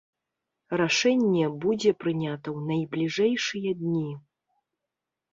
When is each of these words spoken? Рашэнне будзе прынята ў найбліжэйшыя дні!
Рашэнне 0.79 1.49
будзе 1.65 1.91
прынята 2.03 2.47
ў 2.57 2.69
найбліжэйшыя 2.69 3.75
дні! 3.83 4.07